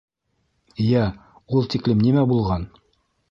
[0.85, 1.03] —Йә,
[1.59, 2.69] ул тиклем нимә булған?